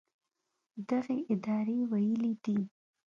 [0.89, 2.57] دغې ادارې ویلي دي